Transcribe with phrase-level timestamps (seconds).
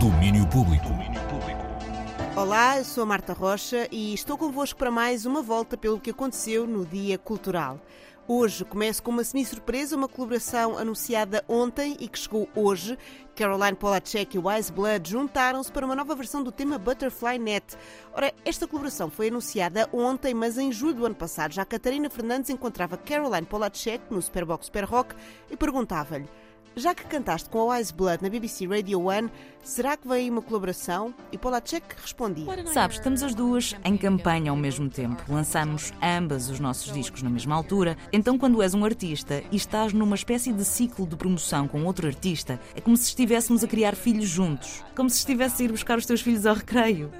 [0.00, 0.88] Domínio Público.
[2.34, 6.08] Olá, eu sou a Marta Rocha e estou convosco para mais uma volta pelo que
[6.08, 7.78] aconteceu no Dia Cultural.
[8.26, 12.96] Hoje começo com uma semi-surpresa, uma colaboração anunciada ontem e que chegou hoje.
[13.36, 17.76] Caroline Polachek e Wise Blood juntaram-se para uma nova versão do tema Butterfly Net.
[18.14, 22.48] Ora, esta colaboração foi anunciada ontem, mas em julho do ano passado já Catarina Fernandes
[22.48, 25.14] encontrava Caroline Polachek no Superbox Super Rock
[25.50, 26.26] e perguntava-lhe
[26.76, 29.30] já que cantaste com a Wise Blood na BBC Radio One,
[29.62, 31.14] será que vem aí uma colaboração?
[31.32, 32.46] E Polacek respondia.
[32.72, 35.22] Sabes, estamos as duas em campanha ao mesmo tempo.
[35.28, 37.96] Lançamos ambas os nossos discos na mesma altura.
[38.12, 42.06] Então, quando és um artista e estás numa espécie de ciclo de promoção com outro
[42.06, 44.82] artista, é como se estivéssemos a criar filhos juntos.
[44.94, 47.10] Como se estivesse a ir buscar os teus filhos ao recreio.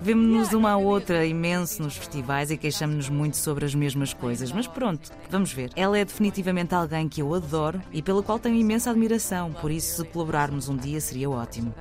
[0.00, 4.52] Vemo-nos uma à outra imenso nos festivais e queixamos-nos muito sobre as mesmas coisas.
[4.52, 5.70] Mas pronto, vamos ver.
[5.76, 9.52] Ela é definitivamente alguém que eu adoro e pela qual tenho imensa admiração.
[9.52, 11.72] Por isso, se colaborarmos um dia, seria ótimo.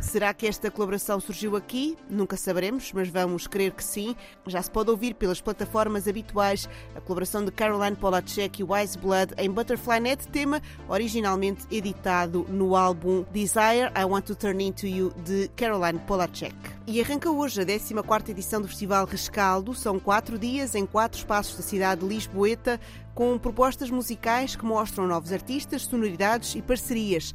[0.00, 1.96] Será que esta colaboração surgiu aqui?
[2.10, 4.14] Nunca saberemos, mas vamos crer que sim.
[4.46, 9.34] Já se pode ouvir pelas plataformas habituais a colaboração de Caroline Polachek e Wise Blood
[9.38, 15.12] em Butterfly Net, tema originalmente editado no álbum Desire I Want to Turn Into You
[15.24, 16.54] de Caroline Polachek.
[16.90, 19.74] E arranca hoje a 14 edição do Festival Rescaldo.
[19.74, 22.80] São quatro dias em quatro espaços da cidade de Lisboeta,
[23.14, 27.34] com propostas musicais que mostram novos artistas, sonoridades e parcerias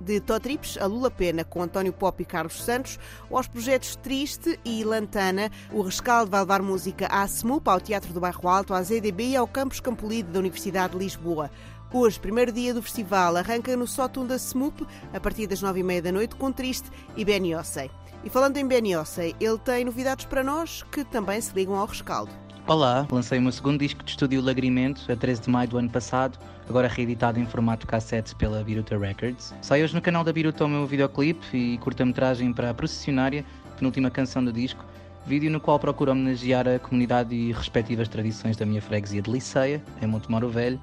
[0.00, 4.84] de Totrips a Lula Pena com António Pop e Carlos Santos, aos projetos Triste e
[4.84, 9.30] Lantana, o Rescaldo vai levar música à SMUP, ao Teatro do Bairro Alto, à ZDB
[9.30, 11.50] e ao Campus Campolide da Universidade de Lisboa.
[11.94, 15.82] Hoje, primeiro dia do festival, arranca no sótão da SMUP, a partir das nove e
[15.82, 17.90] meia da noite, com Triste e Benny Ossei.
[18.24, 21.86] E falando em Benny Ossei, ele tem novidades para nós que também se ligam ao
[21.86, 22.32] rescaldo.
[22.66, 25.90] Olá, lancei o meu segundo disco de estúdio Lagrimento a 13 de maio do ano
[25.90, 29.52] passado, agora reeditado em formato cassete pela Biruta Records.
[29.60, 33.44] Sai hoje no canal da Biruta o meu videoclipe e curta-metragem para a Processionária,
[33.76, 34.82] penúltima canção do disco,
[35.26, 39.84] vídeo no qual procuro homenagear a comunidade e respectivas tradições da minha freguesia de Liceia,
[40.00, 40.80] em Montemoro Velho,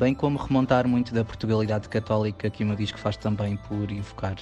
[0.00, 4.34] bem como remontar muito da Portugalidade católica que o meu disco faz também por evocar.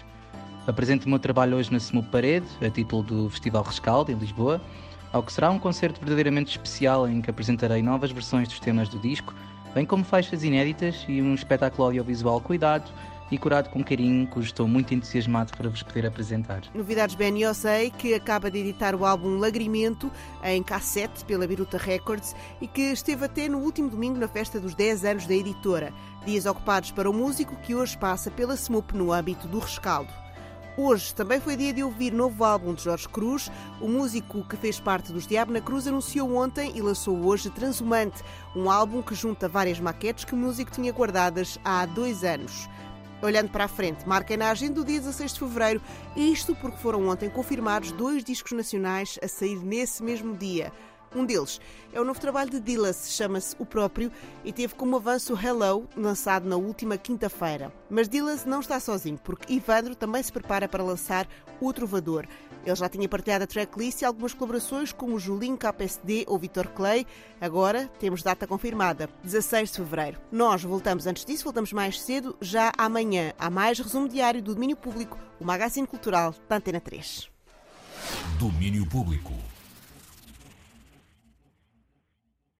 [0.68, 4.60] Apresento o meu trabalho hoje na Semu Parede, a título do Festival Rescaldo, em Lisboa,
[5.12, 9.00] ao que será um concerto verdadeiramente especial em que apresentarei novas versões dos temas do
[9.00, 9.34] disco,
[9.74, 12.88] bem como faixas inéditas e um espetáculo audiovisual cuidado
[13.30, 16.62] e curado com carinho, cujo estou muito entusiasmado para vos poder apresentar.
[16.74, 20.10] Novidades Ben Yosei, que acaba de editar o álbum Lagrimento
[20.42, 24.74] em cassete pela Biruta Records e que esteve até no último domingo na festa dos
[24.74, 25.92] 10 anos da editora.
[26.24, 30.12] Dias ocupados para o músico que hoje passa pela SMUP no âmbito do rescaldo.
[30.80, 33.50] Hoje também foi dia de ouvir novo álbum de Jorge Cruz.
[33.80, 38.22] O músico que fez parte dos Diabo na Cruz anunciou ontem e lançou hoje Transhumante,
[38.54, 42.68] um álbum que junta várias maquetes que o músico tinha guardadas há dois anos.
[43.20, 45.82] Olhando para a frente, marca na agenda do dia 16 de fevereiro,
[46.16, 50.72] isto porque foram ontem confirmados dois discos nacionais a sair nesse mesmo dia.
[51.14, 51.60] Um deles
[51.92, 54.12] é o novo trabalho de Dillas, chama-se O Próprio
[54.44, 57.72] e teve como avanço Hello, lançado na última quinta-feira.
[57.88, 61.26] Mas Dillas não está sozinho, porque Ivandro também se prepara para lançar
[61.60, 62.26] O Trovador.
[62.64, 66.68] Ele já tinha partilhado a tracklist e algumas colaborações com o Julinho KPSD ou Vitor
[66.68, 67.06] Clay.
[67.40, 70.20] Agora temos data confirmada, 16 de fevereiro.
[70.30, 73.32] Nós voltamos antes disso, voltamos mais cedo, já amanhã.
[73.38, 77.30] Há mais resumo diário do domínio público, o Magazine Cultural da Antena 3.
[78.38, 79.32] Domínio Público.